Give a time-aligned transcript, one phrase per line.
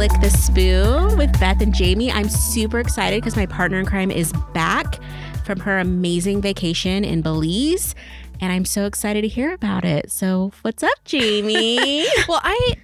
[0.00, 2.10] Lick the Spoon with Beth and Jayme.
[2.10, 4.98] I'm super excited because my partner in crime is back
[5.44, 7.94] from her amazing vacation in Belize.
[8.40, 10.10] And I'm so excited to hear about it.
[10.10, 12.06] So, what's up, Jayme?
[12.28, 12.78] Well, I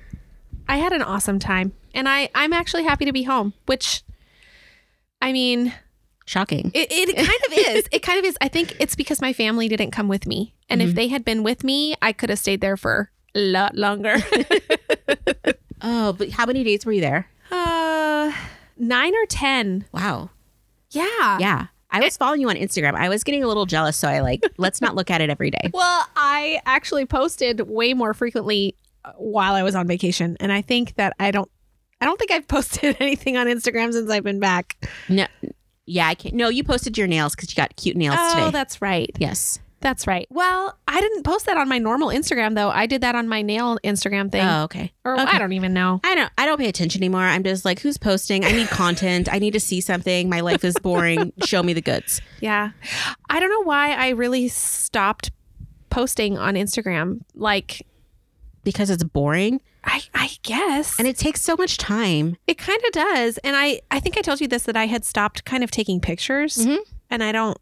[0.68, 3.54] I had an awesome time, and I I'm actually happy to be home.
[3.64, 4.02] Which,
[5.22, 5.72] I mean,
[6.26, 6.70] Shocking.
[6.74, 7.88] it, it kind of is.
[7.92, 8.36] It kind of is.
[8.42, 10.96] I think it's because my family didn't come with me, and if mm-hmm.
[10.96, 14.18] they had been with me, I could have stayed there for a lot longer.
[15.82, 17.28] Oh, but how many days were you there?
[17.50, 18.32] uh,
[18.76, 19.84] nine or ten.
[19.92, 20.30] Wow.
[20.90, 21.38] Yeah.
[21.38, 21.66] Yeah.
[21.90, 22.94] I was following you on Instagram.
[22.94, 23.96] I was getting a little jealous.
[23.96, 25.70] So I like, let's not look at it every day.
[25.72, 30.62] Well, I actually posted way more frequently uh, while I was on vacation, and I
[30.62, 31.50] think that I don't.
[32.00, 34.88] I don't think I've posted anything on Instagram since I've been back.
[35.08, 35.26] No.
[35.86, 36.34] Yeah, I can't.
[36.34, 38.46] No, you posted your nails because you got cute nails oh, today.
[38.46, 39.10] Oh, that's right.
[39.18, 39.60] yes.
[39.86, 40.26] That's right.
[40.30, 42.70] Well, I didn't post that on my normal Instagram though.
[42.70, 44.44] I did that on my nail Instagram thing.
[44.44, 44.92] Oh, okay.
[45.04, 45.22] or okay.
[45.36, 46.00] I don't even know.
[46.02, 47.20] I don't I don't pay attention anymore.
[47.20, 48.44] I'm just like, who's posting?
[48.44, 49.28] I need content.
[49.32, 50.28] I need to see something.
[50.28, 51.32] My life is boring.
[51.44, 52.20] Show me the goods.
[52.40, 52.70] Yeah.
[53.30, 55.30] I don't know why I really stopped
[55.88, 57.20] posting on Instagram.
[57.36, 57.86] Like
[58.64, 60.98] Because it's boring I I guess.
[60.98, 62.36] and it takes so much time.
[62.48, 63.38] it kind of does.
[63.38, 66.00] And I I think I told you this that I had stopped kind of taking
[66.00, 66.56] pictures.
[66.56, 66.78] Mhm.
[67.08, 67.56] And I don't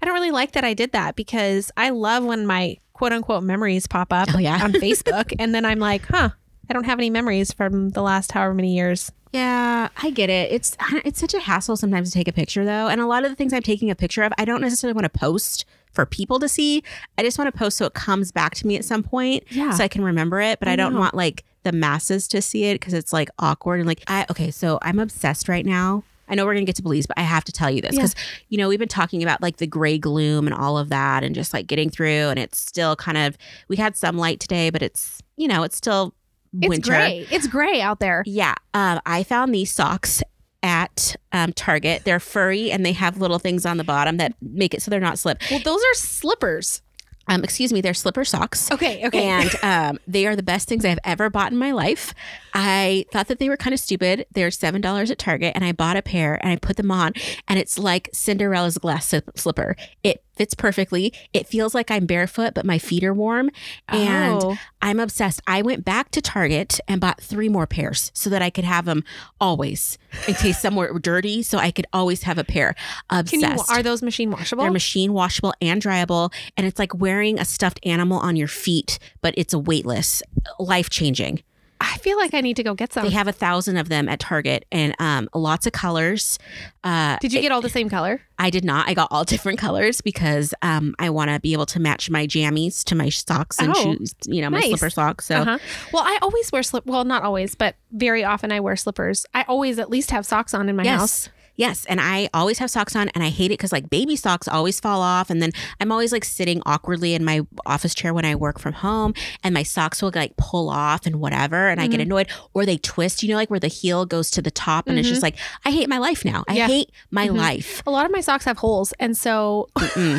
[0.00, 3.42] I don't really like that I did that because I love when my quote unquote
[3.42, 4.62] memories pop up Oh, yeah.
[4.62, 6.30] on Facebook and then I'm like, "Huh,
[6.68, 10.50] I don't have any memories from the last however many years." Yeah, I get it.
[10.52, 12.88] It's it's such a hassle sometimes to take a picture though.
[12.88, 15.12] And a lot of the things I'm taking a picture of, I don't necessarily want
[15.12, 16.82] to post for people to see.
[17.18, 19.70] I just want to post so it comes back to me at some point Yeah.
[19.72, 22.64] so I can remember it, but I, I don't want like the masses to see
[22.64, 26.04] it because it's like awkward and like I okay, so I'm obsessed right now.
[26.28, 28.02] I know we're gonna get to Belize, but I have to tell you this Yeah.
[28.02, 28.14] because
[28.48, 31.34] you know we've been talking about like the gray gloom and all of that, and
[31.34, 33.36] just like getting through, and it's still kind of
[33.68, 36.14] we had some light today, but it's you know it's still
[36.52, 36.76] winter.
[36.76, 37.26] It's gray.
[37.30, 38.22] It's gray out there.
[38.26, 38.54] Yeah.
[38.74, 40.22] Um, I found these socks
[40.62, 42.02] at um, Target.
[42.04, 44.98] They're furry and they have little things on the bottom that make it so they're
[44.98, 45.40] not slip.
[45.50, 46.82] Well, those are slippers.
[47.28, 48.70] Um, excuse me, they're slipper socks.
[48.70, 49.24] Okay, okay.
[49.24, 52.14] And um, they are the best things I've ever bought in my life.
[52.54, 54.26] I thought that they were kind of stupid.
[54.32, 57.12] They're seven dollars at Target, and I bought a pair and I put them on,
[57.46, 59.76] and it's like Cinderella's glass slipper.
[60.02, 61.12] It fits perfectly.
[61.34, 63.50] It feels like I'm barefoot, but my feet are warm,
[63.88, 64.56] and Oh.
[64.80, 65.42] I'm obsessed.
[65.46, 68.84] I went back to Target and bought three more pairs so that I could have
[68.86, 69.04] them
[69.40, 72.74] always in case somewhere were dirty, so I could always have a pair.
[73.10, 73.42] Can Obsessed.
[73.68, 74.62] you are those machine washable?
[74.62, 78.98] They're machine washable and dryable, and it's like wearing a stuffed animal on your feet,
[79.20, 80.22] but it's a weightless,
[80.58, 81.42] life changing.
[81.80, 83.04] I feel like I need to go get some.
[83.04, 86.38] They have a thousand of them at Target, and um, lots of colors.
[86.82, 88.20] Uh, Did you get all the same color?
[88.38, 88.88] I did not.
[88.88, 92.26] I got all different colors because um, I want to be able to match my
[92.26, 94.14] jammies to my socks and Oh, shoes.
[94.26, 94.68] You know, my nice.
[94.70, 95.26] slipper socks.
[95.26, 95.58] So Uh-huh.
[95.92, 96.84] Well, I always wear slip.
[96.86, 99.24] Well, not always, but very often I wear slippers.
[99.34, 100.98] I always at least have socks on in my yes.
[101.00, 101.28] house.
[101.58, 104.46] Yes, and I always have socks on, and I hate it because like baby socks
[104.48, 108.24] always fall off, and then I'm always like sitting awkwardly in my office chair when
[108.24, 111.86] I work from home, and my socks will like pull off and whatever, and I
[111.88, 112.02] get Mm-hmm.
[112.02, 114.98] annoyed, or they twist, you know, like where the heel goes to the top, and
[115.00, 116.44] it's just like I hate my life now.
[116.46, 116.56] I Mm-hmm.
[116.58, 116.66] Yeah.
[116.68, 117.36] hate my Mhm.
[117.36, 117.82] life.
[117.86, 120.18] A lot of my socks have holes, and so I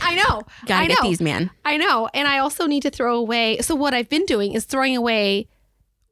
[0.00, 1.08] I know, Gotta I get know.
[1.08, 1.50] these, man.
[1.64, 3.58] I know, and I also need to throw away.
[3.60, 5.46] So what I've been doing is throwing away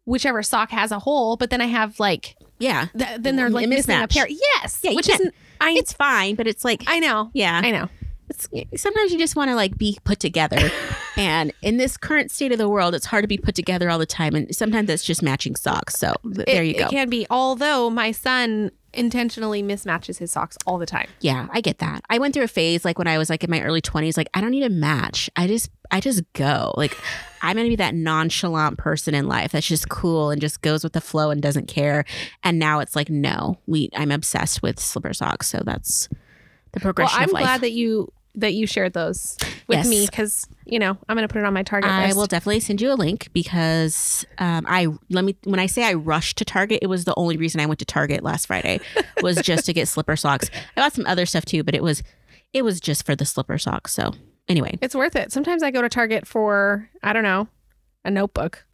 [0.05, 3.69] whichever sock has a hole, but then I have like Yeah, th- then they're like
[3.69, 4.27] missing a pair.
[4.29, 5.35] Yes, Yeah, which isn't.
[5.61, 7.89] I it's fine, but it's like I know, yeah, I know.
[8.29, 8.49] it's
[8.83, 10.59] sometimes you just want to like be put together
[11.17, 13.99] and in this current state of the world it's hard to be put together all
[14.01, 17.09] the time and sometimes it's just matching socks so th- there you go It can
[17.09, 17.27] be.
[17.31, 21.09] Although my son intentionally mismatches his socks all the time.
[21.21, 22.03] yeah i get that.
[22.11, 24.29] I went through a phase like when i was like in my early 20s like
[24.35, 25.31] i don't need a match.
[25.37, 26.73] I just i just go.
[26.77, 26.97] Like
[27.43, 30.95] i'm gonna be that nonchalant person in life that's just cool and just goes with
[30.95, 32.05] the flow and doesn't care.
[32.43, 36.09] And now it's like no we i'm obsessed with slipper socks so that's
[36.73, 39.37] the progression Well, progression I'm glad that you that you shared those
[39.67, 39.89] with Yes.
[39.89, 42.17] me because you know I'm gonna put it on my target I list.
[42.17, 45.95] will definitely send you a link because um, I let me when I say I
[45.95, 48.81] rushed to Target, it was the only reason I went to Target last Friday
[49.23, 50.51] was just to get slipper socks.
[50.77, 52.03] I got some other stuff too, but it was
[52.53, 53.93] it was just for the slipper socks.
[53.93, 54.13] So
[54.49, 55.33] anyway, It's worth it.
[55.33, 57.49] Sometimes I go to Target for I don't know
[58.05, 58.65] a notebook.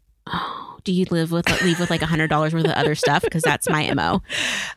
[0.84, 3.22] Do you live with leave with like a hundred dollars worth of other stuff?
[3.22, 4.22] Because that's my mo.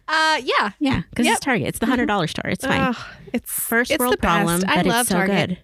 [0.07, 1.35] Uh, yeah, Yeah, because Yep.
[1.37, 1.67] it's Target.
[1.67, 2.49] It's the hundred dollar store.
[2.49, 2.95] It's fine.
[3.33, 4.45] It's First it's world the best.
[4.45, 5.49] problem, I but love it's so Target.
[5.49, 5.57] good.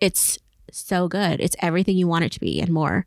[0.00, 0.38] It's
[0.70, 1.40] so good.
[1.40, 3.06] It's everything you want it to be and more.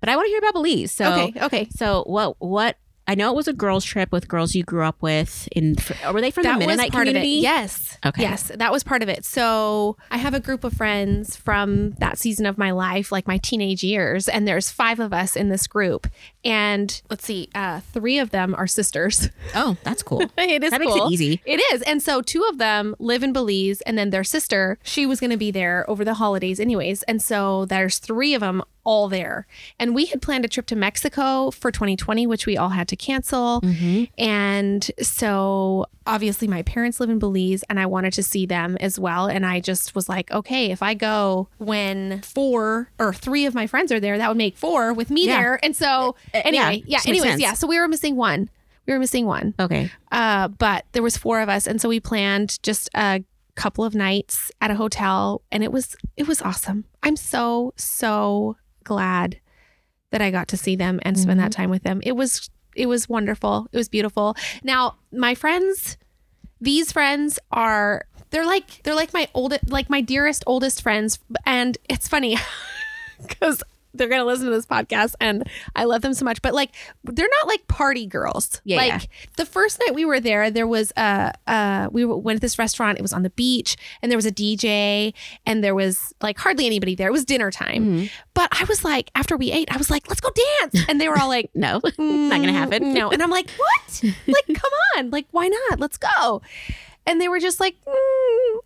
[0.00, 0.92] But I want to hear about Belize.
[0.92, 1.68] So okay, okay.
[1.76, 2.76] So what what
[3.08, 5.48] I know it was a girls' trip with girls you grew up with.
[5.52, 5.76] In
[6.12, 7.38] were they from the that was Mennonite part community?
[7.38, 7.42] of it.
[7.42, 7.98] Yes.
[8.04, 8.22] Okay.
[8.22, 9.24] Yes, that was part of it.
[9.24, 13.38] So I have a group of friends from that season of my life, like my
[13.38, 16.06] teenage years, and there's five of us in this group.
[16.44, 19.30] And let's see, uh, three of them are sisters.
[19.54, 20.22] Oh, that's cool.
[20.38, 21.40] it is That makes it easy.
[21.46, 21.80] It is.
[21.82, 25.30] And so two of them live in Belize, and then their sister, she was going
[25.30, 27.02] to be there over the holidays, anyways.
[27.04, 29.46] And so there's three of them all there.
[29.78, 32.96] And we had planned a trip to Mexico for 2020, which we all had to
[32.96, 33.60] cancel.
[33.60, 34.04] Mm-hmm.
[34.16, 38.98] And so obviously my parents live in Belize and I wanted to see them as
[38.98, 39.26] well.
[39.26, 43.66] And I just was like, okay, if I go when four or three of my
[43.66, 45.36] friends are there, that would make four with me Yeah.
[45.40, 45.60] there.
[45.62, 47.42] And so uh, uh, anyway, yeah, makes anyways, sense.
[47.42, 47.52] yeah.
[47.52, 48.48] So we were missing one.
[48.86, 49.52] We were missing one.
[49.60, 49.90] Okay.
[50.10, 53.22] Uh, but there was four of us, and so we planned just a
[53.54, 56.86] couple of nights at a hotel, and it was it was awesome.
[57.02, 58.56] I'm so so
[58.88, 59.38] glad
[60.10, 61.62] that I got to see them and spend that mm-hmm.
[61.62, 62.00] time with them.
[62.02, 63.68] It was it was wonderful.
[63.72, 64.36] It was beautiful.
[64.62, 65.96] Now my friends,
[66.60, 71.76] these friends are they're like they're like my oldest like my dearest oldest friends, and
[71.88, 72.38] it's funny
[73.28, 73.62] because
[73.94, 76.40] they're gonna listen to this podcast and I love them so much.
[76.42, 76.74] But like
[77.04, 78.60] they're not like party girls.
[78.64, 79.00] Yeah, Like yeah.
[79.36, 82.98] the first night we were there, there was a uh we went to this restaurant.
[82.98, 85.14] It was on the beach, and there was a DJ,
[85.46, 87.08] and there was like hardly anybody there.
[87.08, 87.84] It was dinner time.
[87.84, 88.06] Mm-hmm.
[88.34, 90.30] But I was like, after we ate, I was like, let's go
[90.60, 91.50] dance, and they were all like.
[91.54, 92.94] No, not gonna "Mm, happen.
[92.94, 94.02] No, and I'm like, what?
[94.28, 95.80] like, come on, like, why not?
[95.80, 96.40] Let's go.
[97.06, 98.58] And they were just like, "Mm,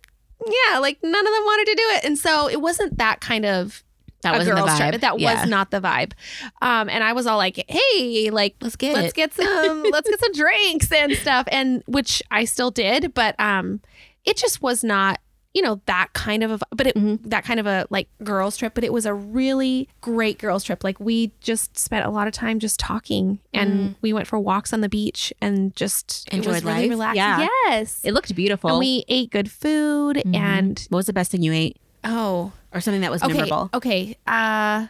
[0.47, 3.45] yeah, like none of them wanted to do it, and so it wasn't that kind
[3.45, 3.83] of
[4.23, 4.89] that a wasn't the girls' vibe.
[4.89, 5.01] trip.
[5.01, 5.41] That Yeah.
[5.41, 6.13] was not the vibe.
[6.61, 9.15] Um, and I was all like, "Hey, like, Let's get let's it.
[9.15, 13.81] get some, let's get some drinks and stuff." And which I still did, but um,
[14.25, 15.19] it just was not,
[15.53, 17.29] you know, that kind of a, but it Mm-hmm.
[17.29, 18.73] that kind of a like girls' trip.
[18.73, 20.83] But it was a really great girls' trip.
[20.83, 24.73] Like we just spent a lot of time just talking, and we went for walks
[24.73, 26.37] on the beach and just Mm.
[26.37, 26.89] Enjoyed really life.
[26.89, 27.17] relaxing.
[27.17, 27.47] Yeah.
[27.67, 27.99] Yes.
[28.03, 28.69] It looked beautiful.
[28.71, 30.35] and we ate good food Mhm.
[30.35, 33.69] and what was the best thing you ate, oh or something that was okay, memorable?
[33.73, 34.17] Okay.
[34.27, 34.87] Uh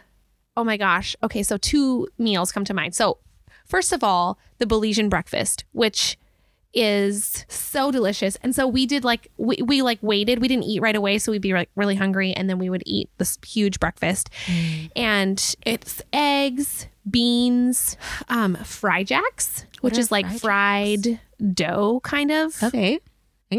[0.56, 1.16] oh my gosh.
[1.22, 2.94] Okay, so two meals come to mind.
[2.94, 3.18] So
[3.66, 6.16] first of all, the Belizean breakfast, which
[6.72, 8.36] is so delicious.
[8.42, 10.40] And so we did like we, we like waited.
[10.40, 12.82] We didn't eat right away, so we'd be like really hungry and then we would
[12.84, 14.28] eat this huge breakfast.
[14.96, 17.96] And it's eggs, beans,
[18.28, 21.20] um fry jacks, which is like fried
[21.52, 22.60] dough kind of.
[22.62, 22.98] Okay,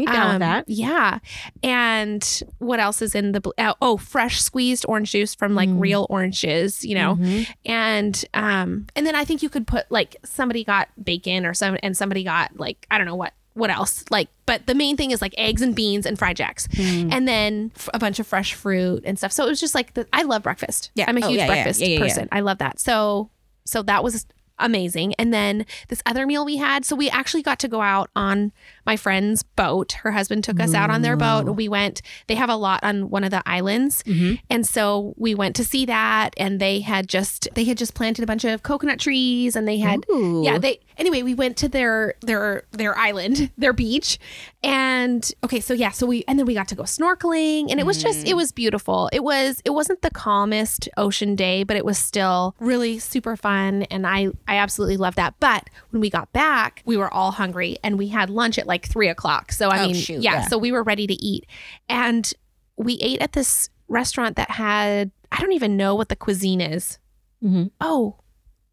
[0.04, 0.64] Get down with Um, that.
[0.68, 1.18] Yeah.
[1.62, 3.50] And what else is in the bl-
[3.80, 5.80] oh, fresh squeezed orange juice from like Mm.
[5.80, 7.16] real oranges, you know.
[7.16, 7.46] Mhm.
[7.64, 11.76] And um and then I think you could put like somebody got bacon or some
[11.82, 15.12] and somebody got like I don't know what what else like but the main thing
[15.12, 17.10] is like eggs and beans and fried jacks Mm.
[17.10, 19.94] and then f- a bunch of fresh fruit and stuff so it was just like
[19.94, 21.06] the, i love breakfast Yeah.
[21.08, 21.98] i'm a Oh, huge yeah, breakfast yeah, yeah.
[21.98, 23.30] person i love that so
[23.64, 24.26] so that was
[24.58, 25.14] amazing.
[25.14, 28.52] And then this other meal we had so we actually got to go out on
[28.84, 29.92] my friend's boat.
[30.02, 31.44] Her husband took us out on their boat.
[31.56, 34.02] We went they have a lot on one of the islands.
[34.04, 34.38] Mhm.
[34.50, 38.22] and so we went to see that and they had just they had just planted
[38.22, 40.42] a bunch of coconut trees and they had Ooh.
[40.44, 44.18] yeah they anyway we went to their their their island their beach.
[44.62, 47.86] And okay so yeah so we and then we got to go snorkeling and it
[47.86, 49.08] was just it was beautiful.
[49.12, 53.82] It was it wasn't the calmest ocean day but it was still really super fun.
[53.84, 57.76] And i i absolutely love that but when we got back we were all hungry
[57.82, 60.46] and we had lunch at like three o'clock so i Oh, mean shoot, yeah, yeah.
[60.48, 61.46] so we were ready to eat
[61.88, 62.32] and
[62.76, 66.98] we ate at this restaurant that had i don't even know what the cuisine is
[67.44, 67.70] Mhm.
[67.80, 68.16] oh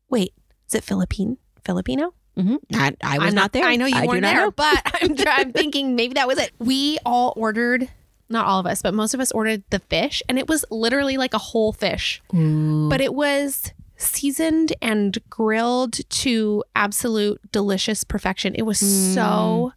[0.09, 0.33] wait
[0.67, 2.57] is it philippine filipino Mhm.
[2.73, 3.63] I, I was I'm not, there.
[3.63, 6.49] I know you I weren't there, but I'm, I'm thinking maybe that was it.
[6.57, 7.87] We all ordered,
[8.27, 11.17] not all of us, but most of us ordered the fish, and it was literally
[11.17, 12.89] like a whole fish, Ooh.
[12.89, 13.71] but it was
[14.05, 18.53] seasoned and grilled to absolute delicious perfection.
[18.55, 19.13] It was mm.
[19.13, 19.73] so,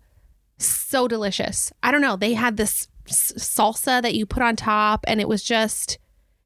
[0.59, 1.73] so delicious.
[1.83, 2.16] I don't know.
[2.16, 5.99] They had this s- salsa that you put on top, and it was just,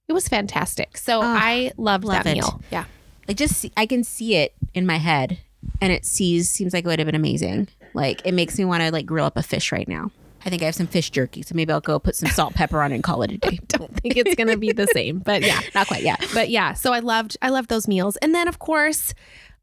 [0.08, 0.96] it was fantastic.
[0.96, 2.34] So Oh, I loved love that it.
[2.34, 2.60] meal.
[2.70, 2.84] Yeah.
[3.28, 5.38] like just see- I can see it in my head,
[5.80, 7.68] and it sees seems like it would have been amazing.
[7.94, 10.10] Like it makes me want to like grill up a fish right now.
[10.44, 12.80] I think I have some fish jerky, so maybe I'll go put some salt, pepper
[12.82, 13.58] on, it and call it a day.
[13.68, 15.60] Don't think it's gonna be the same, but yeah.
[15.74, 16.24] Not quite, yet.
[16.34, 19.14] but yeah so i loved i loved those meals and then of course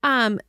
[0.04, 0.40] um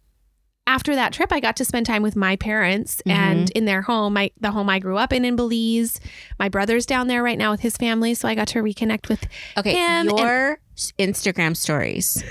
[0.66, 4.16] after that trip i got to spend time with my parents and in their home
[4.16, 5.98] I, the home i grew up in in belize
[6.38, 9.26] my brother's down there right now with his family so i got to reconnect with
[9.56, 12.22] Okay, him your s Instagram stories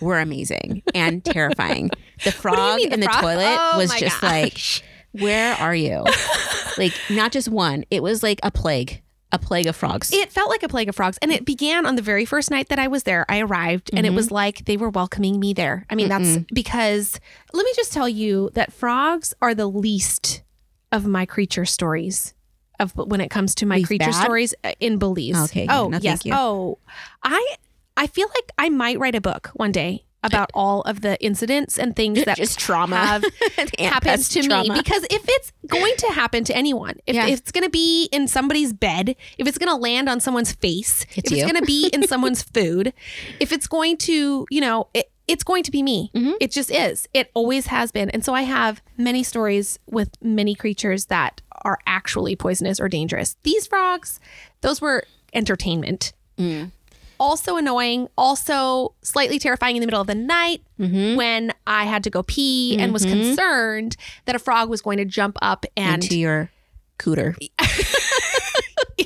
[0.00, 1.90] were amazing and terrifying.
[2.24, 3.20] The frog mean, the in the frog?
[3.22, 4.82] toilet Oh was just gosh.
[4.82, 4.88] like,
[5.20, 6.04] where are you?
[6.78, 9.00] like not just one, it was like a plague
[9.32, 10.12] a plague of frogs.
[10.12, 11.18] It felt like a plague of frogs.
[11.20, 13.26] And it began on the very first night that I was there.
[13.28, 15.84] I arrived and it was like they were welcoming me there.
[15.90, 17.18] I mean, that's because
[17.52, 20.44] let me just tell you that frogs are the least
[20.92, 22.32] of my creature stories
[22.78, 24.22] of when it comes to my Least creature bad?
[24.22, 25.36] stories uh, in Belize.
[25.50, 26.22] Okay, Oh, no, yes.
[26.22, 26.32] thank you.
[26.36, 26.78] Oh,
[27.24, 27.56] I
[27.96, 31.78] I feel like I might write a book one day about all of the incidents
[31.78, 33.24] and things that just trauma have
[33.78, 34.74] happens to trauma.
[34.74, 37.26] me because if it's going to happen to anyone if, Yeah.
[37.28, 40.50] if it's going to be in somebody's bed if it's going to land on someone's
[40.52, 41.36] face It's if you.
[41.44, 42.92] it's going to be in someone's food
[43.38, 46.34] if it's going to you know it, it's going to be me Mhm.
[46.40, 50.54] it just is it always has been and so i have many stories with many
[50.54, 54.20] creatures that are actually poisonous or dangerous these frogs
[54.62, 56.72] those were entertainment Mm.
[57.20, 61.16] Also annoying, also slightly terrifying in the middle of the night Mhm.
[61.16, 63.10] when I had to go pee and was Mhm.
[63.10, 66.50] concerned that a frog was going to jump up and into your
[66.98, 67.36] cooter.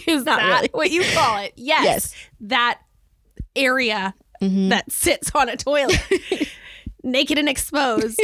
[0.06, 0.68] is Not that really.
[0.72, 1.52] what you call it?
[1.56, 1.84] Yes.
[1.84, 2.14] Yes.
[2.40, 2.80] That
[3.56, 4.70] area Mhm.
[4.70, 6.00] that sits on a toilet.
[7.04, 8.20] Naked and exposed.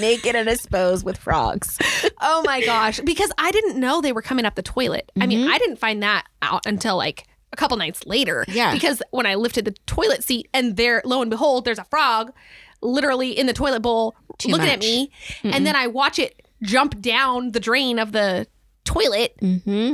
[0.00, 1.78] Naked and exposed with frogs.
[2.20, 3.00] oh my gosh.
[3.00, 5.10] Because I didn't know they were coming up the toilet.
[5.20, 5.50] I mean, Mhm.
[5.50, 8.44] I didn't find that out until like a couple nights later.
[8.48, 8.72] Yeah.
[8.72, 12.32] Because when I lifted the toilet seat and there, lo and behold, there's a frog
[12.80, 14.86] literally in the toilet bowl Too looking at much.
[14.86, 15.10] me.
[15.44, 18.46] And then I watch it jump down the drain of the
[18.84, 19.34] toilet.
[19.40, 19.92] Mm-hmm.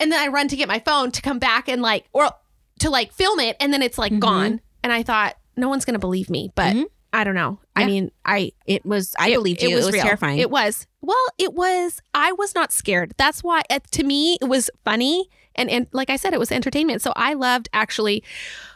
[0.00, 2.30] And then I run to get my phone to come back and like, or
[2.80, 3.56] to like film it.
[3.60, 4.20] And then it's like Mhm.
[4.20, 4.60] gone.
[4.82, 6.50] And I thought, no one's going to believe me.
[6.54, 6.84] But Mhm.
[7.12, 7.60] I don't know.
[7.76, 9.14] I mean, I, It was.
[9.18, 9.68] I it- believed you.
[9.70, 10.02] It was, real.
[10.02, 10.38] terrifying.
[10.40, 10.86] It was.
[11.00, 12.00] Well, it was.
[12.12, 13.14] I was not scared.
[13.16, 15.28] That's why, uh, to me, it was funny.
[15.56, 17.02] And, and like I said, it was entertainment.
[17.02, 18.22] So I loved actually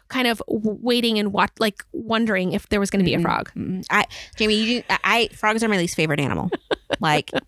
[0.09, 3.23] kind of waiting and watch, like wondering if there was going to be a Mm-mm.
[3.23, 3.51] frog.
[3.55, 4.07] Mm, I,
[4.39, 4.83] Jayme, you.
[4.89, 6.51] I, I frogs are my least favorite animal.
[7.01, 7.41] Like, I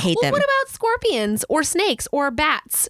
[0.00, 0.32] hate Well, them.
[0.32, 2.88] what about scorpions or snakes or bats?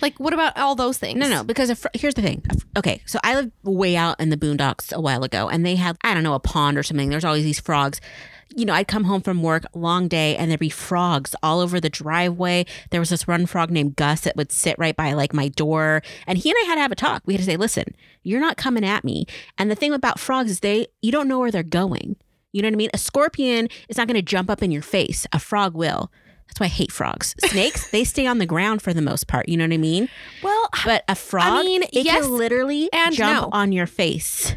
[0.00, 1.18] Like, what about all those things?
[1.18, 2.42] No, no, because a fr- here's the thing.
[2.78, 5.98] Okay, so I lived way out in the boondocks a while ago, and they had
[6.02, 7.10] I don't know a pond or something.
[7.10, 8.00] There's always these frogs.
[8.56, 11.78] You know, I'd come home from work, long day, and there'd be frogs all over
[11.80, 12.66] the driveway.
[12.90, 16.02] There was this one frog named Gus that would sit right by like my door,
[16.26, 17.22] and he and I had to have a talk.
[17.26, 19.26] We had to say, "Listen, you're not coming at me."
[19.56, 22.16] And the thing about frogs is they you don't know where they're going.
[22.52, 22.90] You know what I mean?
[22.92, 25.26] A scorpion is not going to jump up in your face.
[25.32, 26.10] A frog will.
[26.48, 27.36] That's why I hate frogs.
[27.44, 29.48] Snakes, they stay on the ground for the most part.
[29.48, 30.08] You know what I mean?
[30.42, 33.56] Well, But a frog, I mean, it yes can literally and jump no.
[33.56, 34.56] on your face.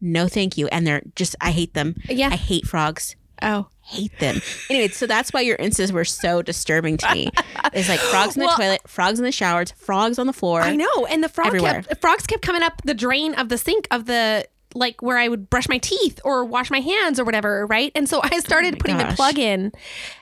[0.00, 0.66] No, thank you.
[0.68, 1.94] And they're just, I hate them.
[2.08, 2.30] yeah.
[2.32, 3.14] I hate frogs.
[3.42, 4.40] Oh, Hate them.
[4.68, 7.30] anyway, so that's why your instances were so disturbing to me.
[7.72, 10.60] It's like frogs in the Well- toilet, frogs in the showers, frogs on the floor.
[10.60, 11.06] I know.
[11.08, 14.46] And the frog kept frogs kept coming up the drain of the sink of the
[14.74, 17.90] like where I would brush my teeth or wash my hands or whatever, right?
[17.94, 19.72] And so I oh started Oh putting the plug in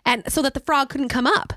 [0.04, 1.52] and so that the frog couldn't come up.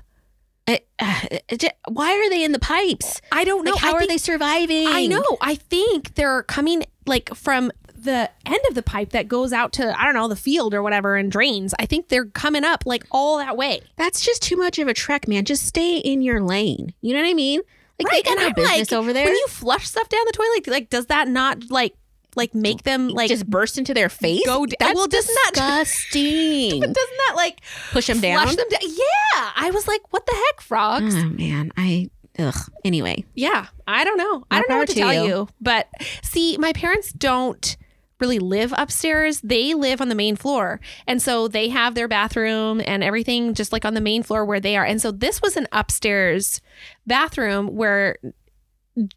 [0.66, 3.20] It- uh, it why are they in the pipes?
[3.30, 3.70] I don't know.
[3.70, 4.88] Like, how I are think- they surviving?
[4.88, 5.24] I know.
[5.40, 7.70] I think they're coming like from
[8.02, 10.82] the end of the pipe that goes out to I don't know the field or
[10.82, 11.74] whatever and drains.
[11.78, 13.80] I think they're coming up like all that way.
[13.96, 15.44] That's just too much of a trek, man.
[15.44, 16.94] Just stay in your lane.
[17.00, 17.60] You know what I mean?
[18.02, 19.26] Like, they got no business like, over there.
[19.26, 21.94] When you flush stuff down the toilet, like does that not like
[22.36, 24.40] like make them like just burst into their face.
[24.46, 25.50] go d- That's well, doesn't that-
[25.84, 26.80] disgusting.
[26.80, 27.60] doesn't that like
[27.92, 28.42] Push them down.
[28.44, 28.80] flush them down?
[28.82, 29.50] Yeah.
[29.56, 31.14] I was like, what the heck, frogs?
[31.14, 32.54] Oh man, I ugh.
[32.84, 34.44] Anyway, Yeah, I don't know.
[34.50, 35.24] I don't know what to to tell you.
[35.24, 35.48] you.
[35.60, 35.88] But
[36.22, 37.76] see, my parents don't
[38.20, 39.40] really live upstairs.
[39.40, 40.80] They live on the main floor.
[41.06, 44.60] And so they have their bathroom and everything just like on the main floor where
[44.60, 44.84] they are.
[44.84, 46.60] And so this was an upstairs
[47.06, 48.16] bathroom where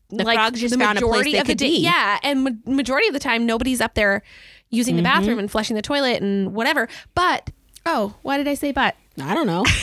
[0.10, 1.80] The frogs just found a place they of the day, be.
[1.80, 4.22] yeah, and ma- majority of the time nobody's up there
[4.70, 5.06] using the Mhm.
[5.06, 6.88] bathroom and flushing the toilet and whatever.
[7.16, 7.50] But
[7.86, 8.96] oh, why did I say but?
[9.22, 9.64] I don't know.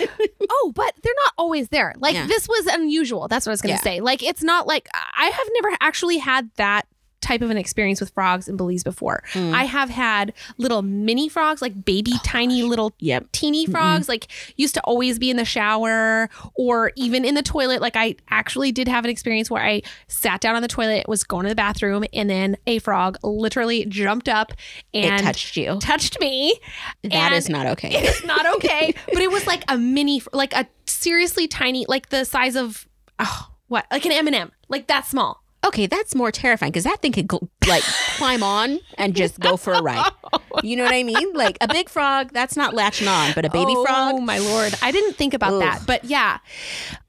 [0.52, 1.94] Oh, but they're not always there.
[1.98, 2.26] Like Yeah.
[2.26, 3.28] this was unusual.
[3.28, 3.92] That's what I was going to Yeah.
[3.96, 4.00] say.
[4.00, 6.86] Like it's not like I have never actually had that
[7.20, 9.22] type of an experience with frogs in Belize before.
[9.32, 9.52] Mm.
[9.52, 13.30] I have had little mini frogs, like baby tiny little yep.
[13.32, 17.80] teeny frogs like used to always be in the shower or even in the toilet
[17.80, 21.24] like i actually did have an experience where i sat down on the toilet was
[21.24, 24.52] going to the bathroom and then a frog literally jumped up
[24.94, 25.78] and it touched you.
[25.80, 26.58] touched me
[27.02, 27.90] That is not okay.
[27.92, 28.94] it's not okay.
[29.12, 33.50] but it was like a mini, like a seriously tiny, like the size of oh,
[33.68, 35.42] what, like an M and m like that small.
[35.62, 37.30] Okay, that's more terrifying because that thing could
[37.68, 37.82] like
[38.16, 40.10] climb on and just go for a ride.
[40.62, 41.32] You know what I mean?
[41.32, 44.14] Like a big frog, that's not latching on, but a baby oh, frog.
[44.16, 45.60] Oh my lord, I didn't think about Ugh.
[45.60, 46.38] that, but yeah,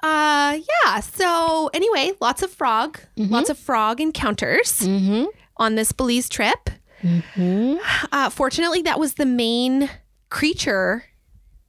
[0.04, 1.00] uh, yeah.
[1.02, 3.30] So anyway, lots of frog, Mhm.
[3.30, 5.26] lots of frog encounters Mm-hmm.
[5.58, 6.70] on this Belize trip.
[7.04, 7.78] Mm-hmm.
[8.12, 9.90] Uh, fortunately, that was the main
[10.30, 11.06] creature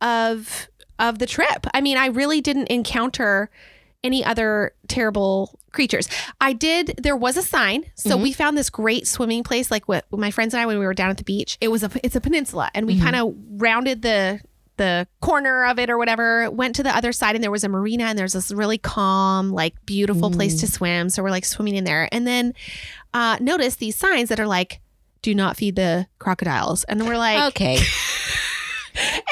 [0.00, 1.66] of of the trip.
[1.74, 3.50] I mean, I really didn't encounter
[4.04, 6.08] any other terrible creatures.
[6.40, 6.94] I did.
[7.02, 8.22] There was a sign, so Mhm.
[8.22, 9.70] we found this great swimming place.
[9.70, 11.56] Like what my friends and I when we were down at the beach.
[11.60, 13.02] It was a it's a peninsula, and we Mhm.
[13.02, 14.40] kind of rounded the
[14.78, 16.50] the corner of it or whatever.
[16.50, 19.50] Went to the other side, and there was a marina, and there's this really calm,
[19.50, 21.08] like beautiful place to swim.
[21.10, 22.54] So we're like swimming in there, and then
[23.14, 24.80] uh, notice these signs that are like.
[25.20, 27.78] Do not feed the crocodiles, and we're like, Okay.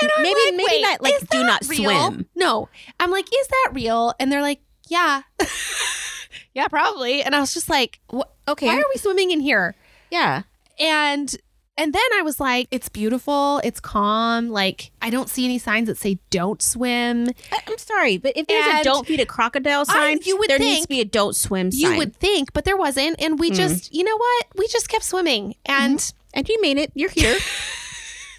[0.00, 1.84] and maybe like, maybe not like do not real?
[2.10, 2.26] swim.
[2.34, 2.68] No.
[2.98, 4.14] I'm like, is that real?
[4.18, 5.22] And they're like, yeah.
[6.54, 7.22] yeah, probably.
[7.22, 8.00] And I was just like,
[8.48, 8.66] Okay.
[8.66, 9.74] why are we swimming in here?
[10.10, 10.42] yeah.
[10.78, 11.34] And
[11.76, 14.48] and then I was like, it's beautiful, it's calm.
[14.50, 17.28] Like I don't see any signs that say don't swim.
[17.52, 20.50] I- I'm sorry, but if there's a don't feed a crocodile I- sign, you would
[20.50, 23.20] there needs think- to be a don't swim You would think, but there wasn't.
[23.20, 23.54] And we Mm.
[23.56, 24.46] just, you know what?
[24.56, 25.54] We just kept swimming.
[25.66, 26.92] And and you made it.
[26.94, 27.36] You're here.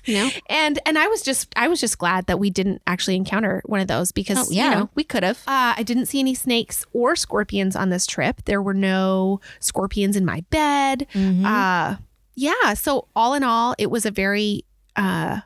[0.05, 0.29] you know?
[0.49, 3.79] and and I was just I was just glad that we didn't actually encounter one
[3.79, 4.69] of those because Oh, yeah.
[4.69, 5.37] you know we could have.
[5.47, 8.41] Uh, I didn't see any snakes or scorpions on this trip.
[8.45, 11.07] There were no scorpions in my bed.
[11.13, 11.45] Mm-hmm.
[11.45, 11.95] Uh,
[12.35, 12.73] yeah.
[12.75, 14.65] So all in all, it was a very
[14.95, 15.41] uh,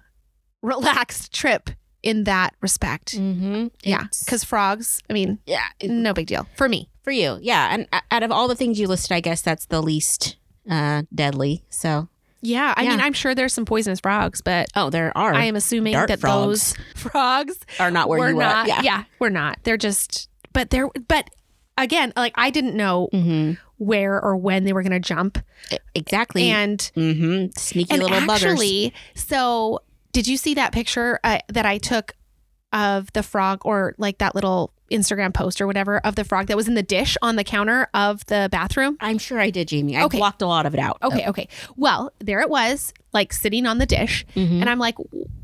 [0.62, 1.70] relaxed trip
[2.04, 3.16] in that respect.
[3.18, 3.68] mm-hmm.
[3.84, 5.02] Yeah, because frogs.
[5.10, 6.90] I mean, yeah, no big deal for me.
[7.04, 7.70] for you, yeah.
[7.74, 10.38] And out of all the things you listed, I guess that's the least
[10.70, 11.64] uh, deadly.
[11.70, 12.08] So,
[12.46, 12.90] Yeah, I Yeah.
[12.92, 16.20] mean, I'm sure there's some poisonous frogs, but oh, there are I am assuming that
[16.20, 16.74] frogs.
[16.74, 18.70] those frogs are not where we're you not.
[18.70, 18.84] are.
[18.84, 19.04] Yeah.
[19.20, 19.58] we're not.
[19.64, 21.30] They're just, but they're, but
[21.78, 23.54] again, like I didn't know Mm-hmm.
[23.78, 25.40] where or when they were going to jump,
[25.94, 26.50] Exactly.
[26.50, 27.48] and mm-hmm.
[27.58, 28.34] Sneaky and little buggers.
[28.34, 29.80] actually, so
[30.14, 32.14] did you see that picture uh, that I took
[32.72, 36.56] of the frog, or like that little Instagram post or whatever of the frog that
[36.58, 38.98] was in the dish on the counter of the bathroom?
[39.00, 39.96] I'm sure I did, Jayme.
[39.96, 40.18] I Okay.
[40.18, 40.98] blocked a lot of it out.
[41.04, 41.48] Okay, okay.
[41.76, 44.26] Well, there it was, like sitting on the dish.
[44.36, 44.62] Mhm.
[44.62, 44.96] And I'm like,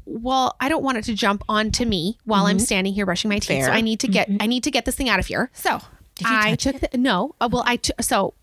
[0.06, 2.62] well, I don't want it to jump onto me while I'm Mhm.
[2.62, 3.48] standing here brushing my teeth.
[3.48, 3.66] Fair.
[3.66, 4.38] So I need to get Mhm.
[4.42, 5.50] I need to get this thing out of here.
[5.54, 5.80] So
[6.16, 7.34] Did you I took the no.
[7.40, 8.34] Uh, well, I so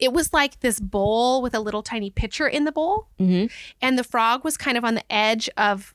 [0.00, 3.48] it was like this bowl with a little tiny pitcher in the bowl, Mhm.
[3.80, 5.94] and the frog was kind of on the edge of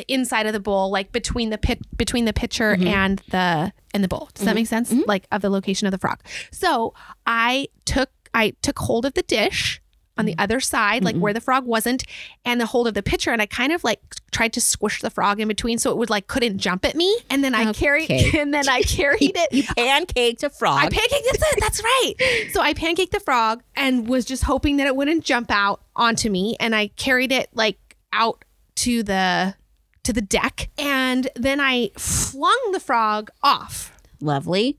[0.00, 2.86] the inside of the bowl, like between the pit between the pitcher Mhm.
[2.86, 4.28] and the and the bowl.
[4.34, 4.54] Does that Mhm.
[4.56, 4.92] make sense?
[4.92, 5.06] Mhm.
[5.06, 6.20] Like of the location of the frog.
[6.50, 6.94] So
[7.26, 9.80] I took I took hold of the dish
[10.16, 12.04] on the other side, like where the frog wasn't,
[12.44, 14.00] and the hold of the pitcher, and I kind of like
[14.32, 17.10] tried to squish the frog in between so it would like couldn't jump at me.
[17.30, 19.52] And then I carried and then I carried it.
[19.52, 20.78] You pancaked a frog.
[20.84, 21.58] I pancaked that's it.
[21.60, 22.14] That's right.
[22.52, 26.28] So I pancaked the frog and was just hoping that it wouldn't jump out onto
[26.30, 26.54] me.
[26.60, 27.78] And I carried it like
[28.12, 28.44] out
[28.76, 29.54] to the
[30.02, 30.70] to the deck.
[30.78, 33.92] And then I flung the frog off.
[34.20, 34.78] Lovely.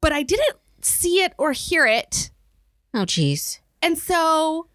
[0.00, 2.30] But I didn't see it or hear it.
[2.92, 3.60] Oh, geez.
[3.82, 4.68] And so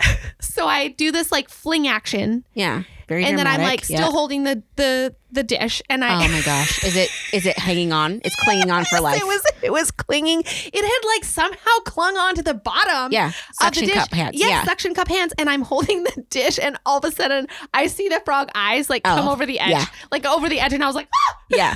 [0.40, 2.44] so I do this like fling action.
[2.54, 2.82] Yeah.
[3.08, 4.10] Very and then I'm like still Yeah.
[4.12, 6.84] holding the the the dish and I Oh my gosh.
[6.84, 8.20] Is it is it hanging on?
[8.24, 9.20] It's clinging on for life.
[9.20, 10.42] It was it was clinging.
[10.46, 13.10] It had like somehow clung onto the bottom.
[13.12, 13.28] yeah.
[13.28, 13.94] of the Suction dish.
[13.94, 14.36] cup hands.
[14.38, 14.64] Yes, yeah.
[14.64, 15.32] suction cup hands.
[15.38, 18.88] And I'm holding the dish, and all of a sudden, I see the frog eyes
[18.88, 19.86] like come Oh, over the edge, yeah.
[20.12, 21.38] like over the edge, and I was like, ah!
[21.50, 21.74] yeah.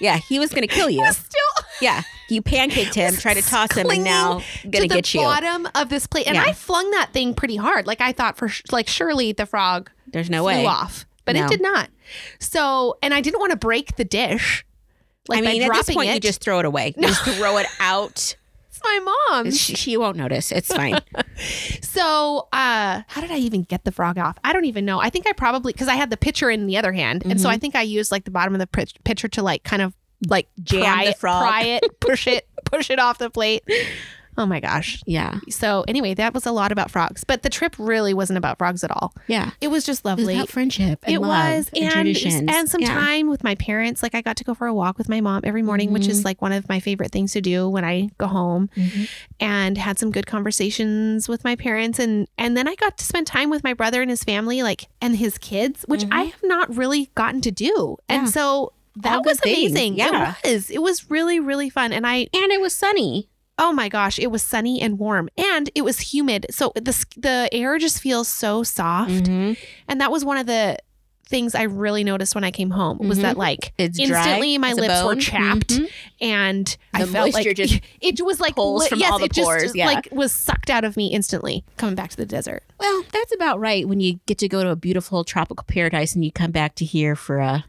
[0.00, 0.16] Yeah.
[0.16, 1.04] He was gonna kill you.
[1.12, 2.02] Still Yeah.
[2.28, 5.20] You pancaked him, tried to toss him, and now gonna to get you.
[5.20, 6.26] bottom of this plate.
[6.26, 6.44] And Yeah.
[6.44, 7.86] I flung that thing pretty hard.
[7.86, 10.66] Like I thought for sh- like surely the frog There's no flew way.
[10.66, 11.44] off, but No.
[11.44, 11.88] it did not.
[12.38, 14.64] So, and I didn't want to break the dish.
[15.28, 16.14] Like I mean, at this point, it.
[16.14, 16.94] you just throw it away.
[16.98, 18.36] You just throw it out.
[18.68, 19.50] it's my mom.
[19.50, 20.52] She, she won't notice.
[20.52, 20.98] It's fine.
[21.82, 24.36] So, uh, how did I even get the frog off?
[24.44, 25.00] I don't even know.
[25.00, 27.38] I think I probably because I had the pitcher in the other hand, and Mm-hmm.
[27.42, 28.66] so I think I used like the bottom of the
[29.04, 29.94] pitcher to like kind of
[30.26, 31.42] like Jam pry the frog.
[31.42, 33.62] pry it, push it, push it off the plate.
[34.40, 35.02] Oh my gosh.
[35.04, 35.40] yeah.
[35.48, 38.84] So anyway, that was a lot about frogs, but the trip really wasn't about frogs
[38.84, 39.12] at all.
[39.26, 39.50] Yeah.
[39.60, 40.36] It was just It was lovely.
[40.36, 41.00] about friendship.
[41.02, 42.44] And it love was and, and traditions.
[42.48, 42.94] and some Yeah.
[42.94, 44.00] time with my parents.
[44.00, 46.10] Like I got to go for a walk with my mom every morning, which Mm-hmm.
[46.12, 48.70] is like one of my favorite things to do when I go home.
[48.76, 49.08] Mhm.
[49.40, 53.26] And had some good conversations with my parents, and and then I got to spend
[53.26, 56.76] time with my brother and his family, like and his kids, which I have not
[56.76, 57.66] really gotten to do.
[57.74, 58.12] Mm-hmm.
[58.12, 58.18] Yeah.
[58.20, 59.94] And so that was amazing.
[59.96, 60.34] Yeah.
[60.44, 60.70] It was.
[60.70, 63.28] It was really really fun, and I And it was sunny.
[63.60, 66.46] Oh my gosh, it was sunny and warm and it was humid.
[66.50, 69.10] So the the air just feels so soft.
[69.10, 69.56] Mhm.
[69.88, 70.78] And that was one of the
[71.26, 73.22] things I really noticed when I came home was Mhm.
[73.22, 75.88] that like It's dry instantly my as lips were chapped Mhm.
[76.22, 79.44] and I felt like just it was like li- from yes, all the it just,
[79.44, 79.84] pores, yeah.
[79.86, 82.62] like was sucked out of me instantly coming back to the desert.
[82.80, 86.24] Well, that's about right when you get to go to a beautiful tropical paradise and
[86.24, 87.60] you come back to here for uh,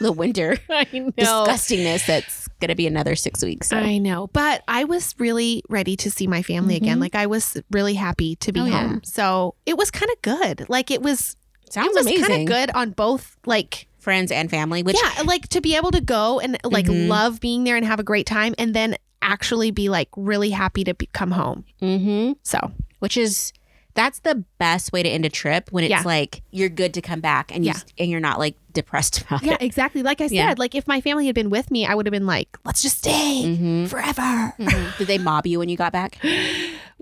[0.00, 1.10] the winter I know.
[1.12, 3.68] disgustingness that's going to be another six weeks.
[3.68, 3.76] So.
[3.76, 6.98] I know, but I was really ready to see my family again.
[6.98, 7.02] Mhm.
[7.02, 8.88] Like I was really happy to be Oh, yeah.
[8.88, 9.00] home.
[9.04, 10.66] So it was kind of good.
[10.68, 11.36] Like it was
[11.70, 14.82] Sounds it was kind of good on both like friends and family.
[14.82, 17.06] Which yeah, like to be able to go and like Mhm.
[17.08, 20.82] love being there and have a great time and then actually be like really happy
[20.82, 21.64] to be, come home.
[21.78, 23.52] hmm So, which is
[23.94, 26.02] that's the best way to end a trip when it's Yeah.
[26.04, 27.80] like you're good to come back and you Yeah.
[27.98, 29.60] and you're not like depressed about yeah, it.
[29.60, 30.02] Yeah, exactly.
[30.02, 30.54] Like I said, Yeah.
[30.56, 32.98] like if my family had been with me, I would have been like, let's just
[32.98, 33.86] stay Mm-hmm.
[33.86, 34.54] forever.
[34.98, 36.18] Did they mob you when you got back?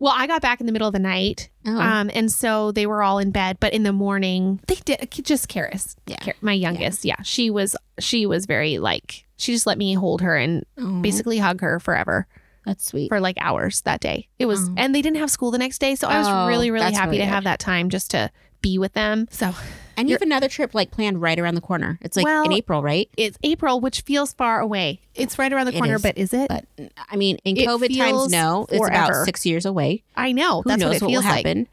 [0.01, 1.51] Well, I got back in the middle of the night.
[1.67, 1.77] Oh.
[1.77, 5.49] Um, and so they were all in bed, but in the morning they did just
[5.49, 6.19] Karis, Yeah.
[6.19, 7.05] Kar- my youngest.
[7.05, 7.21] Yeah.
[7.25, 11.39] she was she was very like she just let me hold her and Oh, basically
[11.39, 12.29] hug her forever
[12.69, 13.09] that's sweet.
[13.09, 14.29] for like hours that day.
[14.39, 14.75] It was, Oh.
[14.77, 17.07] and they didn't have school the next day, so I was Oh, really really happy
[17.13, 17.31] really to good.
[17.35, 18.31] have that time just to
[18.63, 19.27] be with them.
[19.31, 19.53] So
[19.97, 21.99] And you have another trip like planned right around the corner.
[22.03, 23.09] It's like Well, in April, right?
[23.17, 25.01] it's April, which feels far away.
[25.15, 26.03] It's right around the corner, is.
[26.03, 26.49] but is it?
[26.49, 26.65] But
[27.11, 29.25] I mean, in It COVID times, no, it's about forever.
[29.25, 30.03] six years away.
[30.17, 31.47] I know Who that's knows what it what, feels will like.
[31.47, 31.69] happen?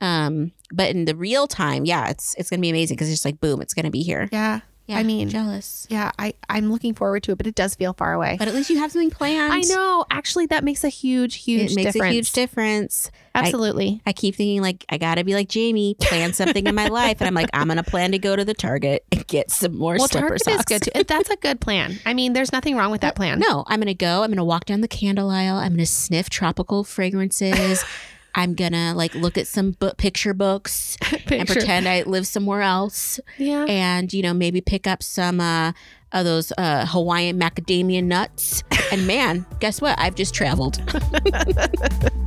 [0.00, 3.24] Um, but in the real time, yeah, it's it's gonna be amazing because it's just
[3.26, 4.28] like boom, it's gonna be here.
[4.32, 4.60] Yeah,
[4.90, 5.86] Yeah, I mean, jealous.
[5.88, 8.34] yeah, I I'm looking forward to it, but it does feel far away.
[8.38, 9.52] But at least you have something planned.
[9.52, 10.04] I know.
[10.10, 12.10] Actually, that makes a huge, huge it makes difference.
[12.10, 13.10] a huge difference.
[13.32, 14.02] Absolutely.
[14.04, 17.28] I keep thinking like I gotta be like Jayme, plan something in my life, and
[17.28, 20.08] I'm like I'm gonna plan to go to the Target and get some more well,
[20.08, 20.64] slipper Target is socks.
[20.64, 21.04] good too.
[21.04, 22.00] That's a good plan.
[22.04, 23.38] I mean, there's nothing wrong with that plan.
[23.38, 24.24] No, I'm gonna go.
[24.24, 25.56] I'm gonna walk down the candle aisle.
[25.56, 27.84] I'm gonna sniff tropical fragrances.
[28.34, 30.96] I'm gonna like look at some book picture books
[31.30, 33.64] and pretend I live somewhere else, Yeah.
[33.68, 35.72] and you know maybe pick up some uh,
[36.12, 38.62] of those uh, Hawaiian macadamia nuts.
[38.92, 39.96] And man, guess what?
[40.00, 40.78] I've just traveled.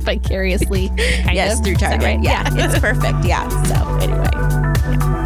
[0.00, 0.88] Vicariously.
[0.88, 1.64] kind yes, of.
[1.66, 2.02] through Target.
[2.02, 2.22] right?
[2.22, 3.22] Yeah, it's perfect.
[3.26, 3.46] Yeah.
[3.64, 5.23] So anyway,